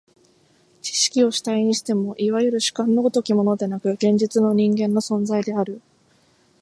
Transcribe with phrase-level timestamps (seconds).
[0.81, 5.79] 知識の主体にしても、いわゆる主観の如きものでなく、現実の人間の存在である。